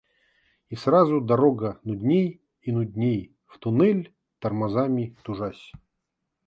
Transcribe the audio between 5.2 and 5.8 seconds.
тужась.